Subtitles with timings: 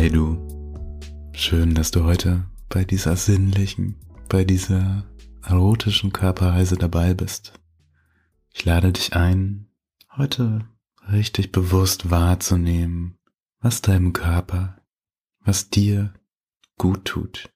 [0.00, 0.38] Hi du.
[1.34, 3.96] Schön, dass du heute bei dieser sinnlichen,
[4.30, 5.04] bei dieser
[5.42, 7.52] erotischen Körperreise dabei bist.
[8.50, 9.68] Ich lade dich ein,
[10.16, 10.66] heute
[11.12, 13.18] richtig bewusst wahrzunehmen,
[13.60, 14.80] was deinem Körper,
[15.40, 16.14] was dir
[16.78, 17.50] gut tut,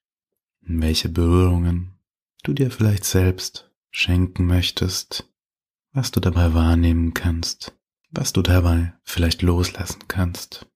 [0.61, 1.97] welche Berührungen
[2.43, 5.27] du dir vielleicht selbst schenken möchtest,
[5.93, 7.75] was du dabei wahrnehmen kannst,
[8.11, 10.67] was du dabei vielleicht loslassen kannst.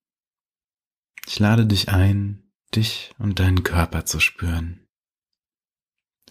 [1.32, 4.88] Ich lade dich ein, dich und deinen Körper zu spüren.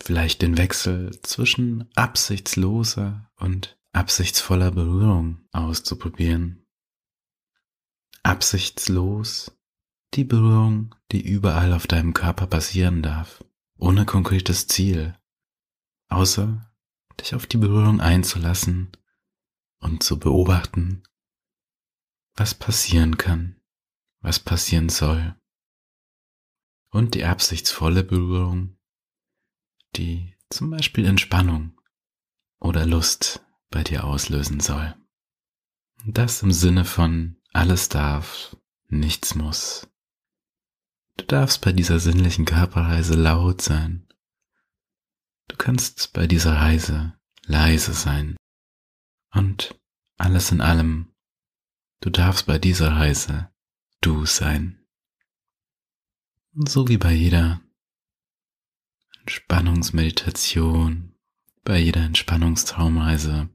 [0.02, 6.66] Vielleicht den Wechsel zwischen absichtsloser und absichtsvoller Berührung auszuprobieren.
[8.24, 9.57] Absichtslos
[10.15, 13.45] die Berührung, die überall auf deinem Körper passieren darf,
[13.77, 15.16] ohne konkretes Ziel,
[16.09, 16.74] außer
[17.21, 18.91] dich auf die Berührung einzulassen
[19.79, 21.04] und zu beobachten,
[22.35, 23.57] was passieren kann
[24.21, 25.35] was passieren soll.
[26.91, 28.79] Und die absichtsvolle Berührung,
[29.97, 31.79] die zum Beispiel Entspannung
[32.60, 34.95] oder Lust bei dir auslösen soll.
[36.07, 38.57] Das im Sinne von alles darf,
[38.88, 39.88] nichts muss.
[41.16, 44.09] Du darfst bei dieser sinnlichen Körperreise laut sein.
[45.49, 48.37] Du kannst bei dieser Reise leise sein.
[49.32, 49.79] Und
[50.16, 51.15] alles in allem,
[52.01, 53.51] du darfst bei dieser Reise
[54.01, 54.85] du sein.
[56.54, 57.60] Und so wie bei jeder
[59.21, 61.15] Entspannungsmeditation,
[61.65, 63.49] bei jeder Entspannungstraumreise,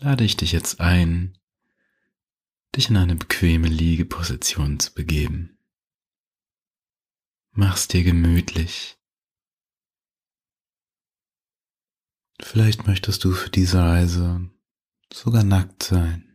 [0.00, 1.38] lade ich dich jetzt ein,
[2.74, 5.58] dich in eine bequeme Liegeposition zu begeben.
[7.52, 8.98] Mach's dir gemütlich.
[12.40, 14.50] Vielleicht möchtest du für diese Reise
[15.10, 16.25] sogar nackt sein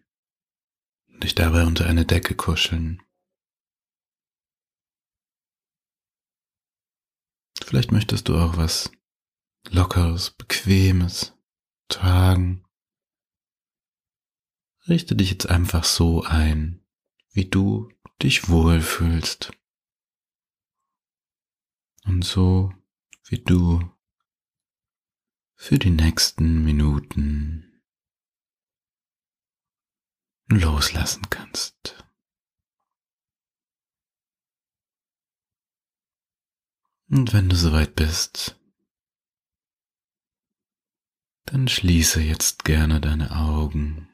[1.22, 3.02] dich dabei unter eine Decke kuscheln.
[7.64, 8.92] Vielleicht möchtest du auch was
[9.70, 11.34] Lockeres, Bequemes
[11.88, 12.66] tragen.
[14.88, 16.84] Richte dich jetzt einfach so ein,
[17.32, 17.90] wie du
[18.22, 19.52] dich wohlfühlst.
[22.04, 22.74] Und so,
[23.26, 23.90] wie du
[25.56, 27.71] für die nächsten Minuten
[30.52, 32.04] loslassen kannst.
[37.10, 38.58] Und wenn du soweit bist,
[41.46, 44.08] dann schließe jetzt gerne deine Augen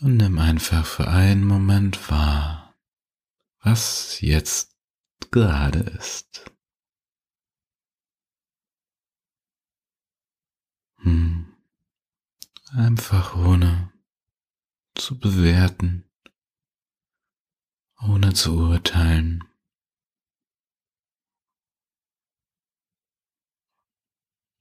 [0.00, 2.74] und nimm einfach für einen Moment wahr,
[3.60, 4.76] was jetzt
[5.30, 6.50] gerade ist.
[11.02, 11.57] Hm
[12.70, 13.92] einfach ohne
[14.94, 16.10] zu bewerten,
[18.00, 19.44] ohne zu urteilen.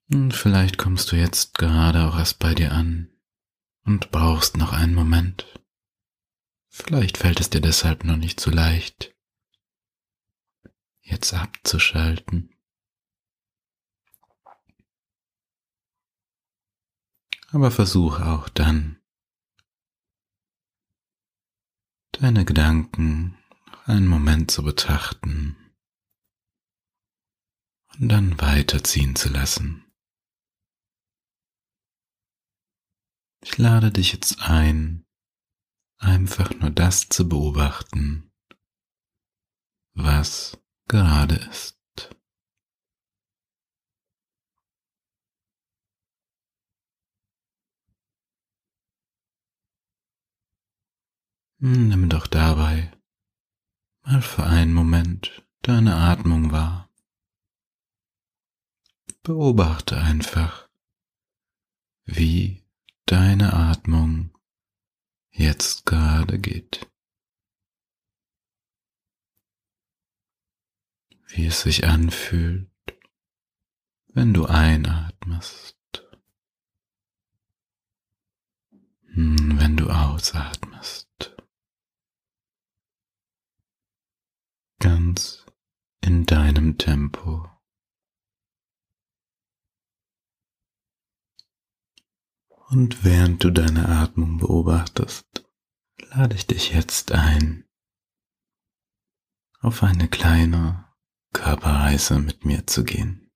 [0.09, 3.09] Und vielleicht kommst du jetzt gerade auch erst bei dir an
[3.83, 5.45] und brauchst noch einen Moment.
[6.69, 9.15] Vielleicht fällt es dir deshalb noch nicht so leicht,
[11.01, 12.56] jetzt abzuschalten.
[17.57, 19.01] Aber versuch auch dann,
[22.11, 23.35] deine Gedanken
[23.85, 25.57] einen Moment zu betrachten
[27.95, 29.91] und dann weiterziehen zu lassen.
[33.41, 35.07] Ich lade dich jetzt ein,
[35.97, 38.31] einfach nur das zu beobachten,
[39.95, 41.76] was gerade ist.
[51.59, 52.91] Nimm doch dabei
[54.03, 56.89] mal für einen Moment deine Atmung wahr.
[59.23, 60.69] Beobachte einfach,
[62.05, 62.63] wie
[63.05, 64.31] deine Atmung
[65.31, 66.87] jetzt gerade geht.
[71.25, 72.69] Wie es sich anfühlt,
[74.13, 75.75] wenn du einatmest.
[79.13, 81.36] Hm, wenn du ausatmest.
[84.79, 85.45] Ganz
[86.01, 87.49] in deinem Tempo.
[92.69, 95.45] Und während du deine Atmung beobachtest,
[96.09, 97.65] lade ich dich jetzt ein,
[99.61, 100.93] auf eine kleine
[101.33, 103.31] Körperreise mit mir zu gehen.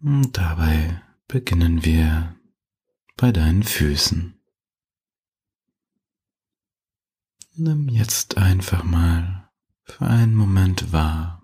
[0.00, 2.38] Und dabei beginnen wir
[3.16, 4.40] bei deinen Füßen.
[7.56, 9.50] Nimm jetzt einfach mal
[9.84, 11.42] für einen Moment wahr,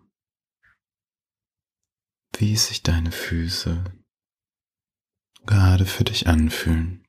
[2.36, 3.84] wie sich deine Füße
[5.46, 7.06] gerade für dich anfühlen.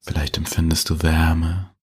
[0.00, 1.74] Vielleicht empfindest du Wärme.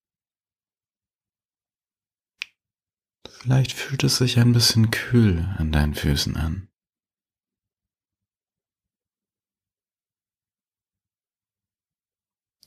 [3.28, 6.71] Vielleicht fühlt es sich ein bisschen kühl an deinen Füßen an.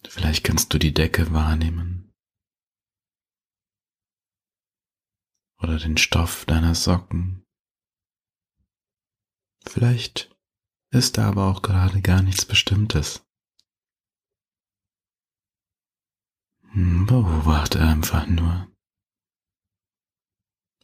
[0.09, 2.13] Vielleicht kannst du die Decke wahrnehmen
[5.65, 7.47] oder den Stoff deiner Socken.
[9.67, 10.35] Vielleicht
[10.91, 13.27] ist da aber auch gerade gar nichts Bestimmtes.
[16.73, 18.71] Hm, beobachte einfach nur,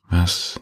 [0.05, 0.61] was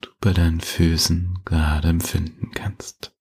[0.00, 3.17] du bei deinen Füßen gerade empfinden kannst.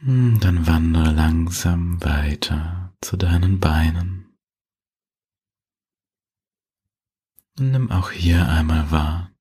[0.00, 4.38] Dann wandere langsam weiter zu deinen Beinen.
[7.58, 9.32] Und nimm auch hier einmal wahr,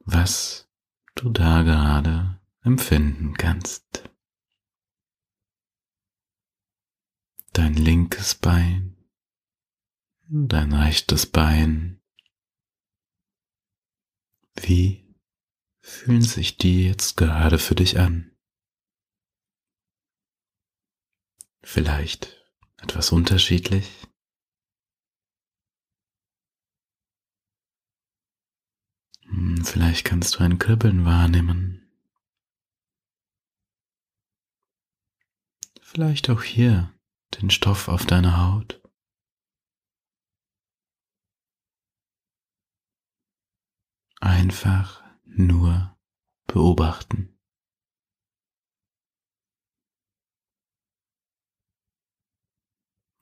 [0.00, 0.66] was
[1.14, 4.08] du da gerade empfinden kannst.
[7.52, 8.96] Dein linkes Bein,
[10.28, 12.00] dein rechtes Bein.
[14.54, 15.05] Wie
[15.86, 18.36] fühlen sich die jetzt gerade für dich an?
[21.62, 22.44] Vielleicht
[22.78, 23.88] etwas unterschiedlich?
[29.22, 31.88] Hm, vielleicht kannst du ein Kribbeln wahrnehmen.
[35.80, 36.92] Vielleicht auch hier
[37.40, 38.82] den Stoff auf deiner Haut.
[44.20, 45.05] Einfach
[45.38, 45.96] nur
[46.46, 47.38] beobachten.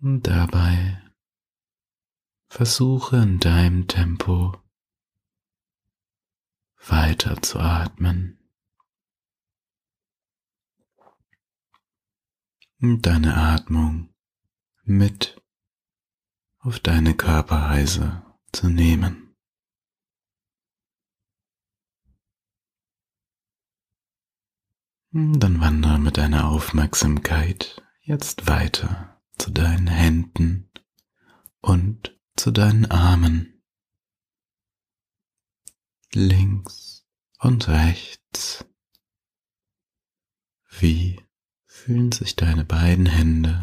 [0.00, 1.02] Und dabei
[2.48, 4.54] versuche in deinem Tempo
[6.86, 8.38] weiter zu atmen.
[12.80, 14.14] Und deine Atmung
[14.82, 15.40] mit
[16.58, 18.22] auf deine Körperreise
[18.52, 19.23] zu nehmen.
[25.16, 30.72] Dann wandere mit deiner Aufmerksamkeit jetzt weiter zu deinen Händen
[31.60, 33.62] und zu deinen Armen.
[36.12, 37.06] Links
[37.38, 38.64] und rechts.
[40.80, 41.24] Wie
[41.64, 43.60] fühlen sich deine beiden Hände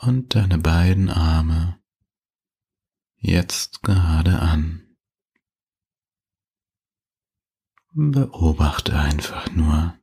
[0.00, 1.80] und deine beiden Arme
[3.18, 4.85] jetzt gerade an?
[7.98, 9.98] Beobachte einfach nur.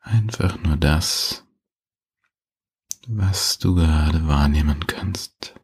[0.00, 1.46] Einfach nur das,
[3.06, 5.60] was du gerade wahrnehmen kannst.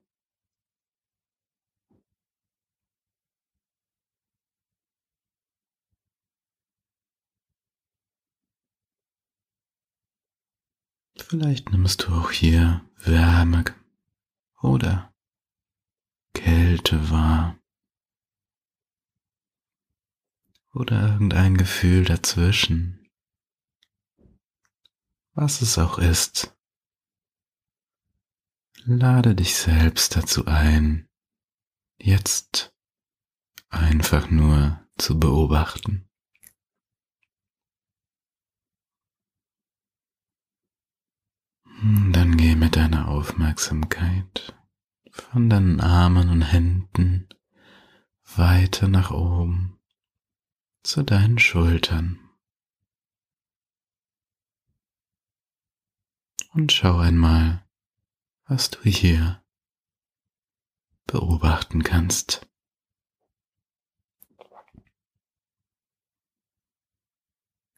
[11.16, 13.64] Vielleicht nimmst du auch hier Wärme
[14.60, 15.14] oder
[16.34, 17.57] Kälte wahr.
[20.74, 23.06] Oder irgendein Gefühl dazwischen.
[25.32, 26.54] Was es auch ist.
[28.84, 31.08] Lade dich selbst dazu ein,
[31.98, 32.74] jetzt
[33.68, 36.08] einfach nur zu beobachten.
[41.80, 44.56] Dann geh mit deiner Aufmerksamkeit
[45.12, 47.28] von deinen Armen und Händen
[48.24, 49.77] weiter nach oben
[50.88, 52.18] zu deinen Schultern.
[56.54, 57.68] Und schau einmal,
[58.46, 59.44] was du hier
[61.06, 62.48] beobachten kannst.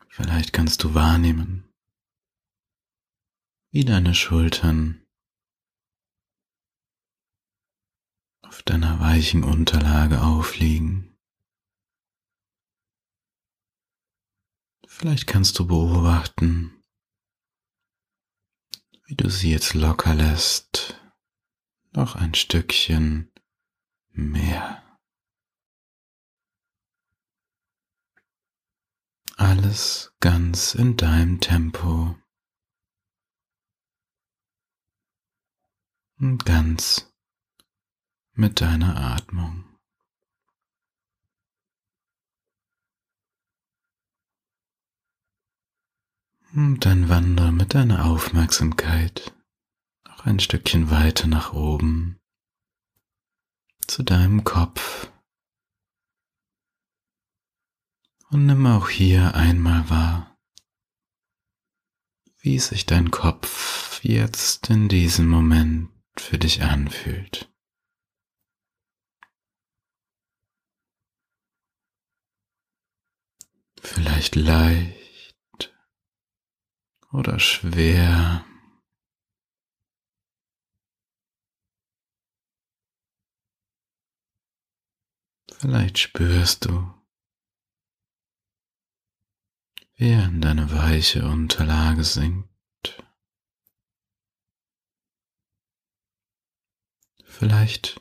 [0.09, 1.69] Vielleicht kannst du wahrnehmen,
[3.73, 5.05] wie deine Schultern
[8.43, 11.10] auf deiner weichen Unterlage aufliegen.
[15.00, 16.85] Vielleicht kannst du beobachten,
[19.07, 21.00] wie du sie jetzt locker lässt.
[21.92, 23.33] Noch ein Stückchen
[24.11, 24.83] mehr.
[29.38, 32.19] Alles ganz in deinem Tempo.
[36.19, 37.11] Und ganz
[38.33, 39.70] mit deiner Atmung.
[46.52, 49.33] Und dann wandere mit deiner Aufmerksamkeit
[50.04, 52.19] noch ein Stückchen weiter nach oben
[53.87, 55.11] zu deinem Kopf.
[58.30, 60.37] Und nimm auch hier einmal wahr,
[62.38, 67.52] wie sich dein Kopf jetzt in diesem Moment für dich anfühlt.
[73.83, 75.00] Vielleicht leicht
[77.12, 78.45] oder schwer.
[85.59, 86.95] Vielleicht spürst du,
[89.97, 92.49] wie er in deine weiche Unterlage sinkt.
[97.25, 98.00] Vielleicht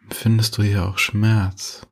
[0.00, 1.86] empfindest du hier auch Schmerz.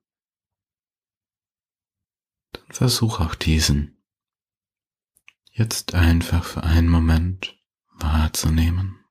[2.52, 3.95] Dann versuch auch diesen
[5.56, 7.58] jetzt einfach für einen Moment
[7.94, 9.02] wahrzunehmen.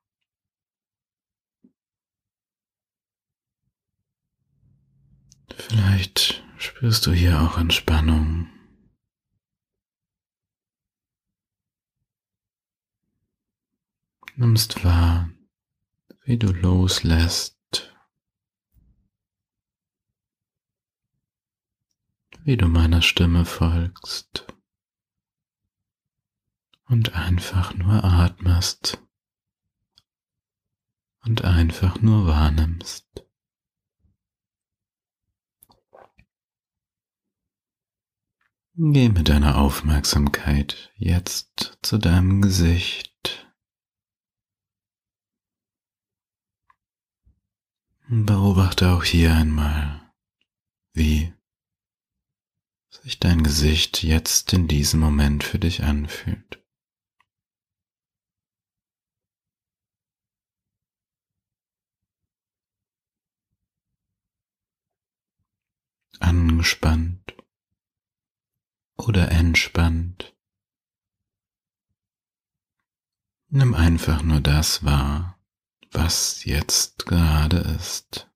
[5.56, 8.48] Vielleicht spürst du hier auch Entspannung.
[14.36, 15.30] Nimmst wahr,
[16.22, 17.56] wie du loslässt,
[22.44, 24.46] wie du meiner Stimme folgst
[26.88, 29.02] und einfach nur atmest
[31.24, 33.06] und einfach nur wahrnimmst.
[38.78, 43.50] Geh mit deiner Aufmerksamkeit jetzt zu deinem Gesicht.
[48.08, 50.12] Beobachte auch hier einmal,
[50.92, 51.32] wie
[52.90, 56.65] sich dein Gesicht jetzt in diesem Moment für dich anfühlt.
[66.20, 67.36] Angespannt
[68.96, 70.34] oder entspannt.
[73.48, 75.38] Nimm einfach nur das wahr,
[75.92, 78.28] was jetzt gerade ist.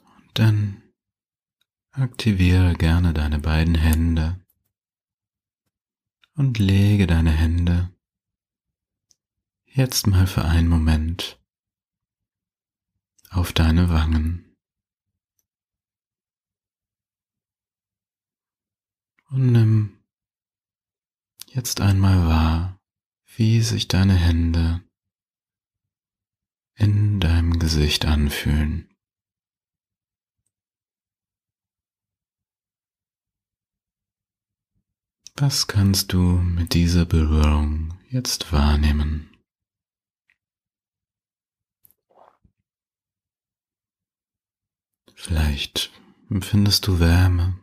[0.00, 0.82] Und dann
[1.92, 4.40] aktiviere gerne deine beiden Hände
[6.34, 7.90] und lege deine Hände
[9.64, 11.38] jetzt mal für einen Moment
[13.36, 14.56] auf deine Wangen.
[19.28, 19.98] Und nimm
[21.48, 22.80] jetzt einmal wahr,
[23.36, 24.82] wie sich deine Hände
[26.74, 28.88] in deinem Gesicht anfühlen.
[35.34, 39.35] Was kannst du mit dieser Berührung jetzt wahrnehmen?
[45.26, 45.90] Vielleicht
[46.30, 47.58] empfindest du Wärme.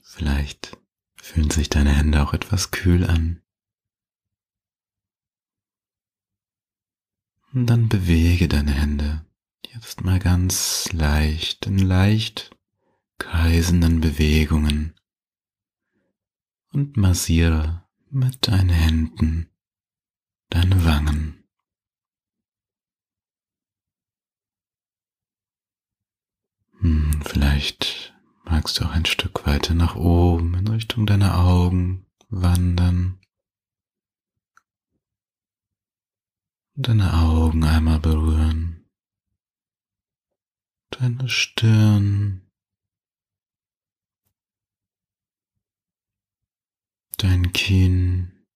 [0.00, 0.78] Vielleicht
[1.16, 3.42] fühlen sich deine Hände auch etwas kühl an.
[7.52, 9.26] Und dann bewege deine Hände
[9.72, 12.56] jetzt mal ganz leicht in leicht
[13.18, 14.94] kreisenden Bewegungen
[16.70, 19.50] und massiere mit deinen Händen
[20.50, 21.37] deine Wangen.
[26.80, 33.18] Hm, vielleicht magst du auch ein Stück weiter nach oben in Richtung deiner Augen wandern.
[36.74, 38.88] Deine Augen einmal berühren.
[40.90, 42.48] Deine Stirn.
[47.16, 48.46] Dein Kinn.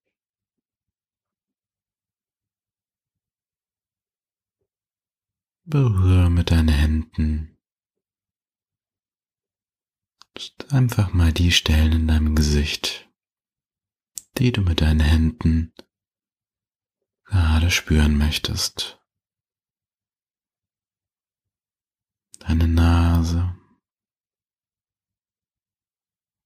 [5.64, 7.51] Berühre mit deinen Händen
[10.71, 13.11] einfach mal die Stellen in deinem Gesicht,
[14.39, 15.73] die du mit deinen Händen
[17.25, 18.99] gerade spüren möchtest.
[22.41, 23.57] Deine Nase,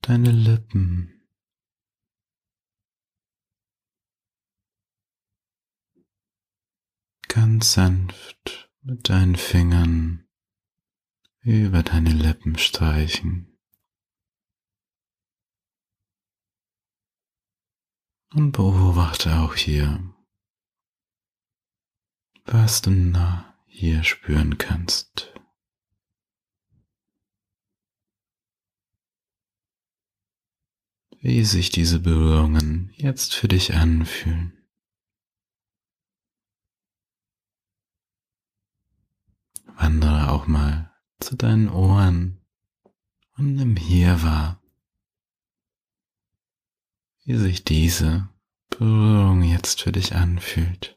[0.03, 1.27] deine Lippen,
[7.29, 10.29] ganz sanft mit deinen Fingern
[11.41, 13.56] über deine Lippen streichen.
[18.37, 20.15] Und beobachte auch hier,
[22.45, 25.33] was du nah hier spüren kannst.
[31.19, 34.69] Wie sich diese Berührungen jetzt für dich anfühlen.
[39.65, 42.45] Wandere auch mal zu deinen Ohren
[43.39, 44.63] und nimm hier wahr,
[47.27, 48.29] wie sich diese
[48.71, 50.97] Berührung jetzt für dich anfühlt.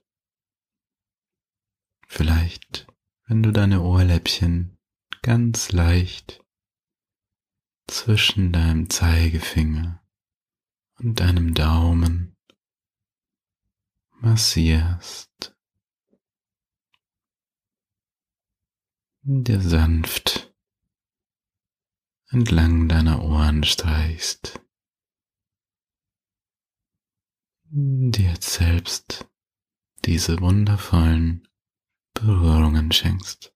[2.08, 2.88] Vielleicht,
[3.26, 4.78] wenn du deine Ohrläppchen
[5.24, 6.46] ganz leicht
[7.88, 10.04] zwischen deinem Zeigefinger
[11.00, 12.38] und deinem Daumen
[14.12, 15.56] massierst,
[19.24, 20.54] dir sanft
[22.28, 24.62] entlang deiner Ohren streichst,
[27.72, 29.28] dir selbst
[30.06, 31.48] diese wundervollen
[32.14, 33.54] Berührungen schenkst.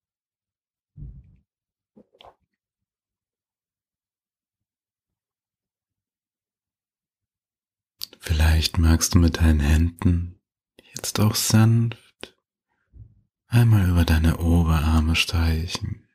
[8.19, 10.39] Vielleicht magst du mit deinen Händen
[10.95, 12.37] jetzt auch sanft
[13.47, 16.07] einmal über deine Oberarme streichen.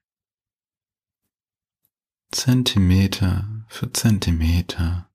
[2.31, 5.08] Zentimeter für Zentimeter.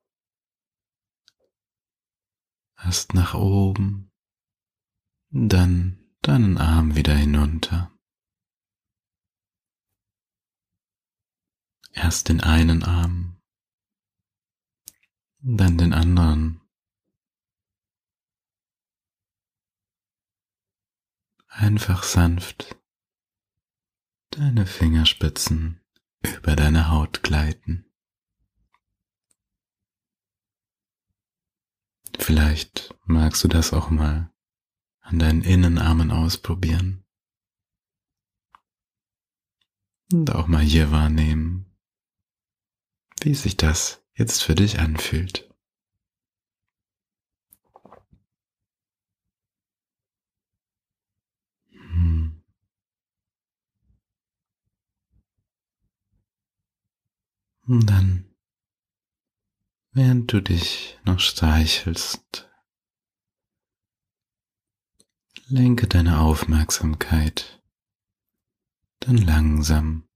[2.84, 4.12] Erst nach oben,
[5.30, 7.92] dann deinen Arm wieder hinunter.
[11.92, 13.42] Erst den einen Arm,
[15.40, 16.60] dann den anderen.
[21.48, 22.76] Einfach sanft
[24.32, 25.80] deine Fingerspitzen
[26.22, 27.93] über deine Haut gleiten.
[32.20, 34.32] Vielleicht magst du das auch mal
[35.02, 37.04] an deinen Innenarmen ausprobieren.
[40.12, 41.66] Und auch mal hier wahrnehmen,
[43.22, 45.50] wie sich das jetzt für dich anfühlt.
[57.66, 58.26] Und dann,
[59.94, 62.50] während du dich noch streichelst,
[65.48, 67.62] lenke deine Aufmerksamkeit
[69.00, 70.08] dann langsam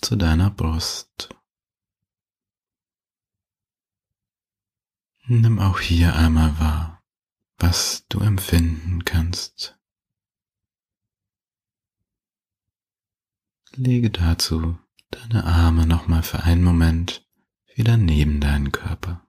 [0.00, 1.28] zu deiner Brust.
[5.26, 7.02] Nimm auch hier einmal wahr,
[7.58, 9.76] was du empfinden kannst.
[13.72, 14.78] Lege dazu
[15.10, 17.28] deine Arme nochmal für einen Moment
[17.74, 19.25] wieder neben deinen Körper.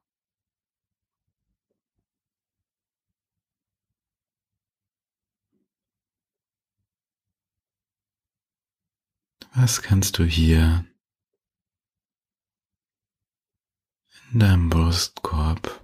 [9.60, 10.86] Was kannst du hier
[14.32, 15.84] in deinem Brustkorb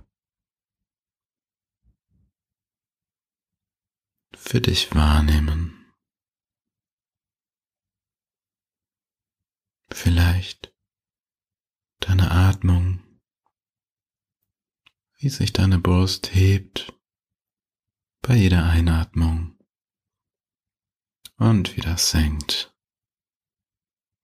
[4.36, 5.92] für dich wahrnehmen?
[9.90, 10.72] Vielleicht
[12.00, 13.04] deine Atmung,
[15.18, 16.94] wie sich deine Brust hebt
[18.22, 19.58] bei jeder Einatmung
[21.38, 22.73] und wieder senkt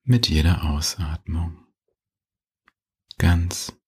[0.10, 1.68] mit jeder Ausatmung,
[3.20, 3.80] ganz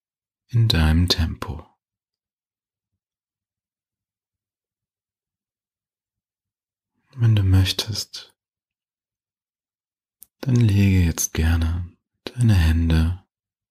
[0.49, 1.67] in deinem Tempo.
[7.15, 8.38] Wenn du möchtest,
[10.41, 11.91] dann lege jetzt gerne
[12.25, 13.25] deine Hände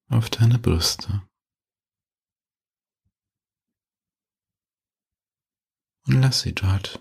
[0.09, 1.23] auf deine Brüste.
[6.07, 7.01] Und lass sie dort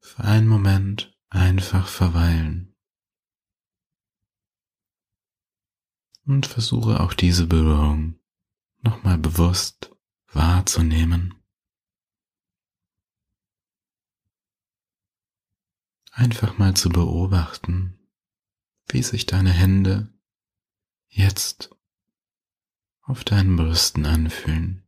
[0.00, 2.75] für einen Moment einfach verweilen.
[6.26, 8.18] Und versuche auch diese Berührung
[8.82, 9.96] nochmal bewusst
[10.32, 11.34] wahrzunehmen.
[16.10, 17.98] Einfach mal zu beobachten,
[18.88, 20.12] wie sich deine Hände
[21.08, 21.70] jetzt
[23.02, 24.82] auf deinen Brüsten anfühlen.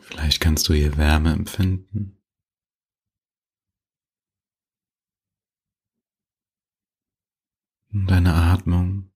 [0.00, 2.21] Vielleicht kannst du hier Wärme empfinden.
[7.92, 9.12] Deine Atmung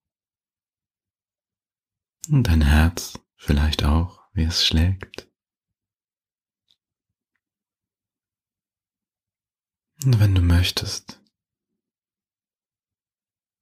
[2.29, 5.29] und dein Herz vielleicht auch, wie es schlägt.
[10.05, 11.21] Und wenn du möchtest,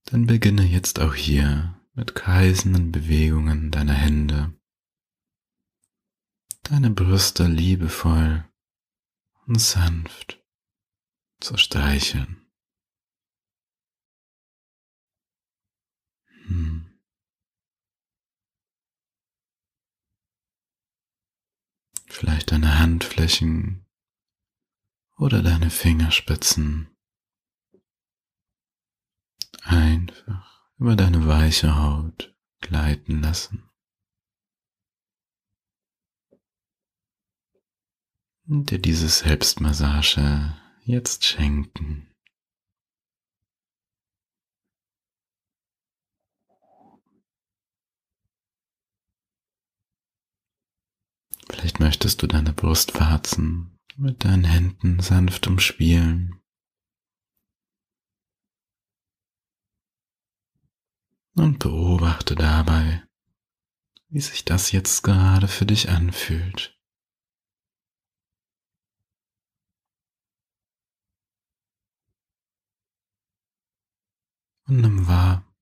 [0.07, 4.53] Dann beginne jetzt auch hier mit kreisenden Bewegungen deiner Hände,
[6.63, 8.45] deine Brüste liebevoll
[9.47, 10.45] und sanft
[11.41, 12.44] zu streicheln.
[16.47, 16.91] Hm.
[22.07, 23.87] Vielleicht deine Handflächen
[25.17, 26.95] oder deine Fingerspitzen
[29.63, 33.69] einfach über deine weiche Haut gleiten lassen.
[38.47, 42.14] Und dir diese Selbstmassage jetzt schenken.
[51.55, 56.43] Vielleicht möchtest du deine Brustwarzen mit deinen Händen sanft umspielen.
[61.37, 63.05] Und beobachte dabei,
[64.09, 66.77] wie sich das jetzt gerade für dich anfühlt.
[74.67, 75.55] Und nimm wahr,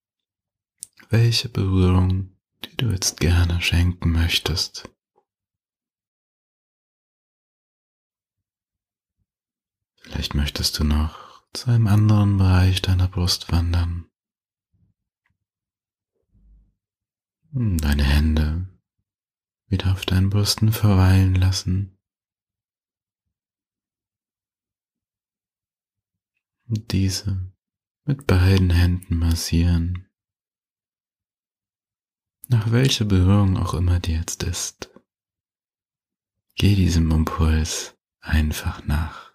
[1.10, 4.91] welche Berührung, die du jetzt gerne schenken möchtest.
[10.02, 14.10] Vielleicht möchtest du noch zu einem anderen Bereich deiner Brust wandern.
[17.52, 18.66] Deine Hände
[19.66, 21.98] wieder auf deinen Brüsten verweilen lassen.
[26.66, 27.52] Und diese
[28.04, 30.08] mit beiden Händen massieren.
[32.48, 34.90] Nach welcher Berührung auch immer die jetzt ist.
[36.54, 39.31] Geh diesem Impuls einfach nach.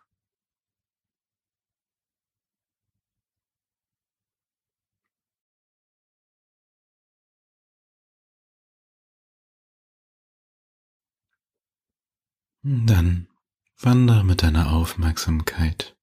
[12.69, 13.29] Dann
[13.77, 15.97] wandere mit deiner Aufmerksamkeit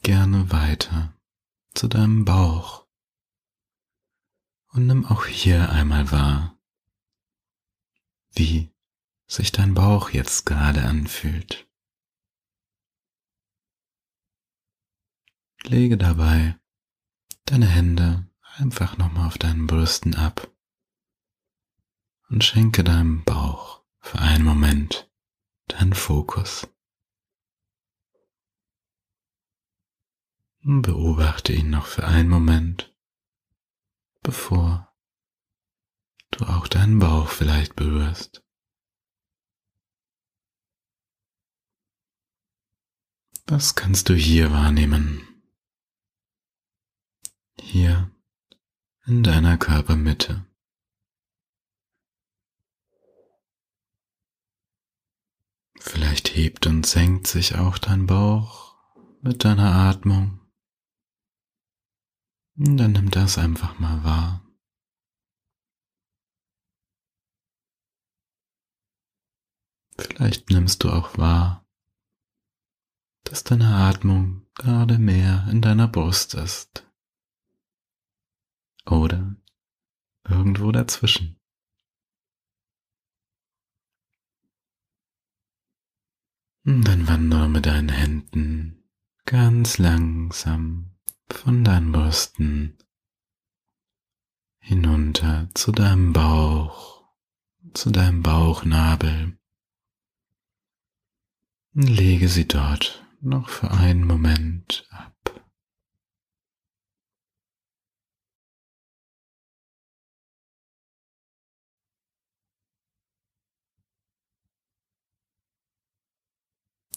[0.00, 1.20] gerne weiter
[1.74, 2.86] zu deinem Bauch
[4.68, 6.58] und nimm auch hier einmal wahr,
[8.32, 8.72] wie
[9.26, 11.68] sich dein Bauch jetzt gerade anfühlt.
[15.64, 16.58] Lege dabei
[17.44, 18.26] deine Hände
[18.56, 20.50] einfach nochmal auf deinen Brüsten ab
[22.30, 25.10] und schenke deinem Bauch für einen Moment
[25.66, 26.66] deinen Fokus.
[30.62, 32.94] Beobachte ihn noch für einen Moment,
[34.22, 34.94] bevor
[36.30, 38.42] du auch deinen Bauch vielleicht berührst.
[43.46, 45.28] Was kannst du hier wahrnehmen?
[47.60, 48.10] Hier
[49.04, 50.46] in deiner Körpermitte.
[55.86, 58.74] Vielleicht hebt und senkt sich auch dein Bauch
[59.20, 60.40] mit deiner Atmung.
[62.54, 64.50] Dann nimm das einfach mal wahr.
[69.98, 71.66] Vielleicht nimmst du auch wahr,
[73.24, 76.90] dass deine Atmung gerade mehr in deiner Brust ist.
[78.86, 79.36] Oder
[80.26, 81.38] irgendwo dazwischen.
[86.66, 88.84] Dann wandere mit deinen Händen
[89.26, 90.96] ganz langsam
[91.28, 92.78] von deinen Brüsten
[94.60, 97.04] hinunter zu deinem Bauch,
[97.74, 99.38] zu deinem Bauchnabel.
[101.74, 105.13] Lege sie dort noch für einen Moment ab.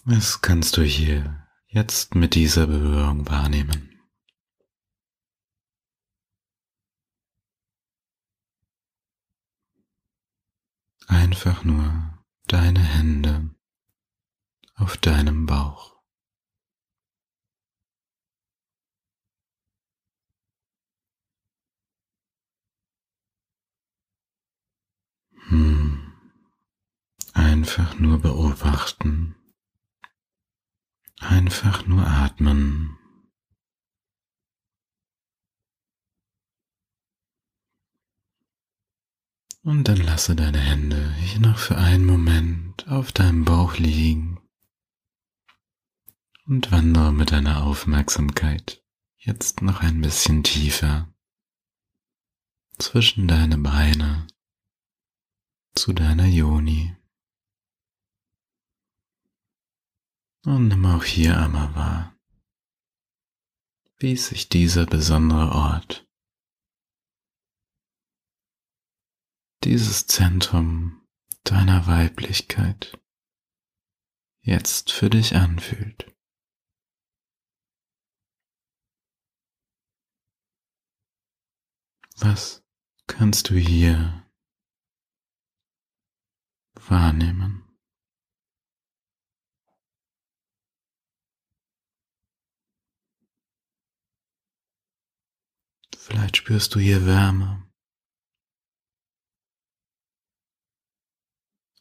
[0.10, 4.00] Was kannst du hier jetzt mit dieser Berührung wahrnehmen?
[11.08, 13.54] Einfach nur deine Hände
[14.76, 16.02] auf deinem Bauch.
[25.50, 26.13] Hm.
[27.34, 29.36] Einfach nur beobachten
[31.19, 32.97] Einfach nur atmen.
[39.63, 44.39] Und dann lasse deine Hände hier noch für einen Moment auf deinem Bauch liegen
[46.45, 48.84] und wandere mit deiner Aufmerksamkeit
[49.17, 51.13] jetzt noch ein bisschen tiefer
[52.77, 54.27] zwischen deine Beine
[55.75, 56.96] zu deiner Joni.
[60.47, 62.17] Und nimm auch hier einmal wahr,
[63.97, 66.07] wie sich dieser besondere Ort,
[69.65, 71.05] dieses Zentrum
[71.43, 72.97] deiner Weiblichkeit
[74.39, 76.15] jetzt für dich anfühlt.
[82.15, 82.63] Was
[83.05, 84.25] kannst du hier
[86.73, 87.66] wahrnehmen?
[96.08, 97.70] Vielleicht spürst du hier Wärme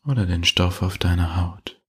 [0.02, 1.80] oder den Stoff auf deiner Haut.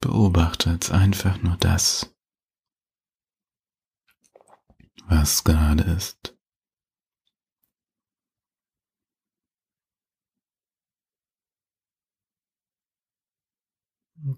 [0.00, 2.16] Beobachte jetzt einfach nur das,
[5.04, 6.34] was gerade ist.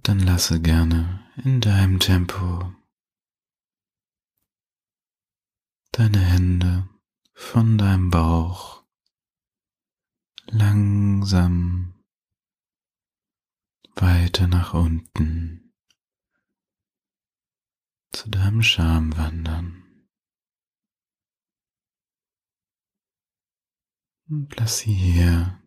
[0.03, 2.75] Dann lasse gerne in deinem Tempo
[6.01, 6.89] deine Hände
[7.35, 8.87] von deinem Bauch
[10.47, 11.93] langsam
[13.97, 15.75] weiter nach unten
[18.13, 20.07] zu deinem Scham wandern.
[24.27, 25.63] Und lass sie hier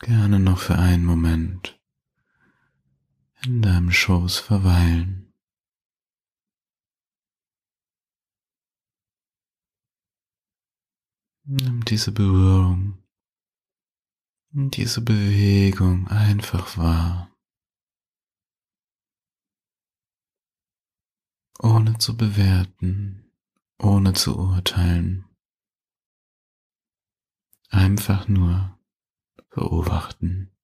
[0.00, 1.80] gerne noch für einen Moment
[3.46, 5.17] in deinem Schoß verweilen.
[11.50, 13.02] Nimm diese Berührung,
[14.50, 17.34] diese Bewegung einfach wahr,
[21.58, 23.32] ohne zu bewerten,
[23.78, 25.24] ohne zu urteilen.
[27.70, 28.78] Einfach nur
[29.48, 30.54] beobachten.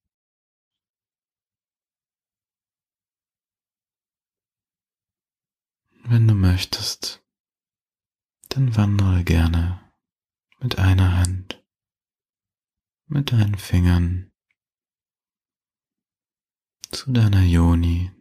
[6.03, 7.25] Wenn du möchtest,
[8.51, 9.84] dann wandere gerne
[10.61, 11.65] mit einer Hand,
[13.07, 14.31] mit deinen Fingern.
[16.91, 18.13] Zu deiner Joni.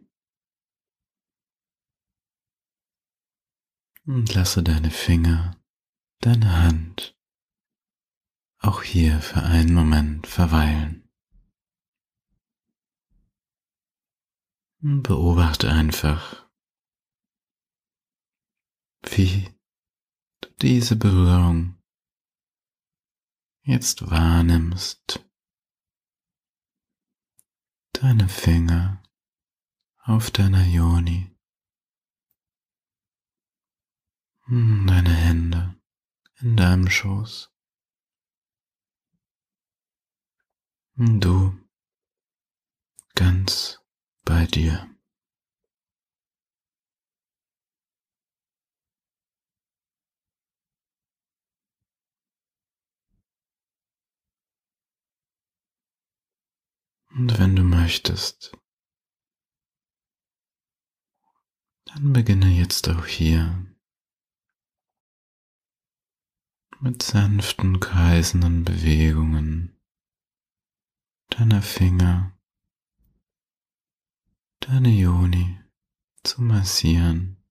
[4.06, 5.62] Und lasse deine Finger,
[6.20, 7.14] deine Hand
[8.64, 11.06] auch hier für einen Moment verweilen.
[14.80, 16.48] Beobachte einfach,
[19.02, 19.54] wie
[20.40, 21.73] du diese Berührung
[23.64, 25.24] jetzt wahrnimmst,
[27.92, 29.02] deine Finger
[30.02, 31.34] auf deiner Joni,
[34.46, 35.74] hm, deine Hände
[36.40, 37.50] in deinem Schoß.
[40.96, 41.58] Hm, du
[43.14, 43.80] ganz
[44.24, 44.93] bei dir.
[57.16, 58.58] Und wenn du möchtest,
[61.84, 63.64] dann beginne jetzt auch hier
[66.80, 69.80] mit sanften kreisenden Bewegungen
[71.30, 72.36] deiner Finger,
[74.58, 75.60] deine Joni
[76.24, 77.42] zu massieren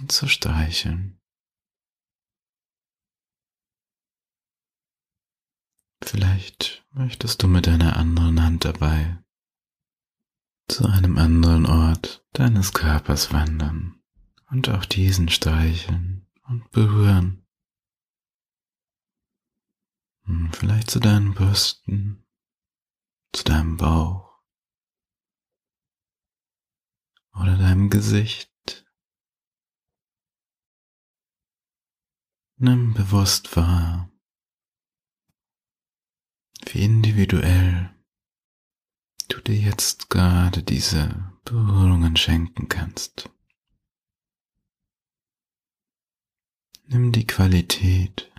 [0.00, 1.21] und zu streicheln.
[6.02, 9.22] Vielleicht möchtest du mit einer anderen Hand dabei
[10.68, 14.02] zu einem anderen Ort deines Körpers wandern
[14.50, 17.46] und auch diesen streicheln und berühren.
[20.24, 22.26] Hm, vielleicht zu deinen Brüsten,
[23.32, 24.40] zu deinem Bauch
[27.34, 28.50] oder deinem Gesicht.
[32.56, 34.11] Nimm bewusst wahr,
[36.66, 37.94] wie individuell
[39.28, 43.30] du dir jetzt gerade diese Berührungen schenken kannst.
[46.84, 48.30] Nimm die Qualität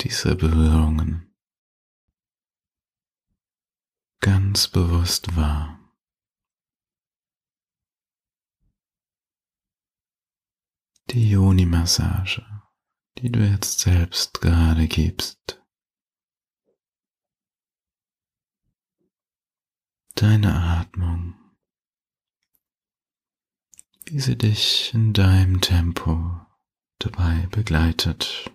[0.00, 1.34] dieser Berührungen
[4.20, 5.80] ganz bewusst wahr.
[11.10, 12.44] Die Yoni-Massage,
[13.18, 15.62] die du jetzt selbst gerade gibst.
[20.20, 21.34] Deine Atmung.
[24.04, 26.44] Wie sie dich in deinem Tempo
[26.98, 28.50] dabei begleitet.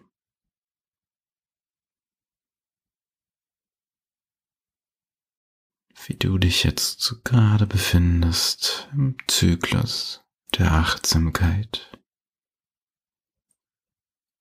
[6.05, 10.21] Wie du dich jetzt gerade befindest im Zyklus
[10.57, 11.97] der Achtsamkeit,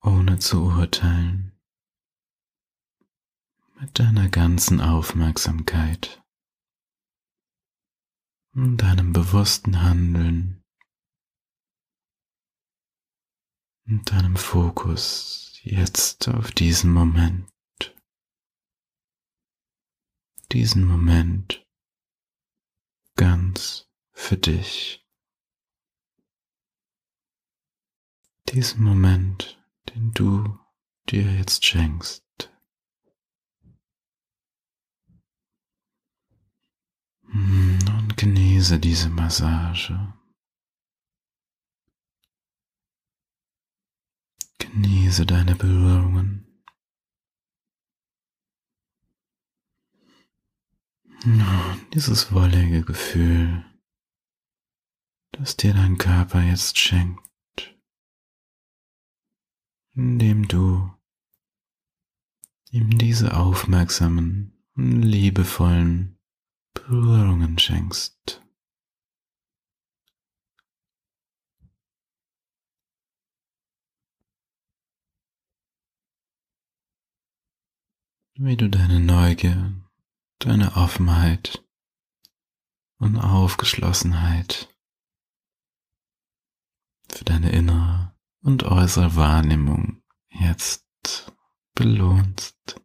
[0.01, 1.57] ohne zu urteilen,
[3.79, 6.22] mit deiner ganzen Aufmerksamkeit
[8.55, 10.62] und deinem bewussten Handeln
[13.87, 17.49] und deinem Fokus jetzt auf diesen Moment.
[20.53, 21.67] Diesen Moment
[23.17, 25.07] ganz für dich.
[28.51, 30.59] Diesen Moment, den du
[31.09, 32.23] dir jetzt schenkst.
[38.62, 40.14] Genieße diese Massage.
[44.59, 46.62] Genieße deine Berührungen.
[51.92, 53.64] Dieses wollige Gefühl,
[55.33, 57.77] das dir dein Körper jetzt schenkt,
[59.96, 60.88] indem du
[62.70, 66.16] ihm diese aufmerksamen und liebevollen
[66.75, 68.42] Berührungen schenkst.
[78.35, 79.75] Wie du deine Neugier,
[80.38, 81.62] deine Offenheit
[82.99, 84.68] und Aufgeschlossenheit
[87.11, 91.31] für deine innere und äußere Wahrnehmung jetzt
[91.75, 92.81] belohnst.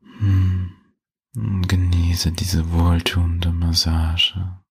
[0.00, 0.72] Hm.
[1.34, 4.65] Genieße diese wohltuende Massage.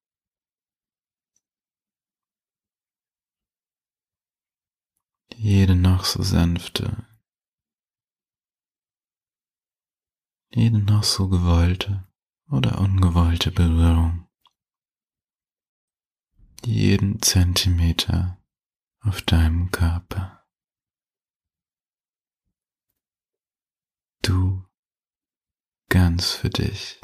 [5.38, 7.06] Jede noch so sanfte,
[10.50, 12.08] jede noch so gewollte
[12.50, 14.28] oder ungewollte Berührung,
[16.64, 18.42] jeden Zentimeter
[19.02, 20.48] auf deinem Körper.
[24.22, 24.66] Du
[25.90, 27.02] ganz für dich.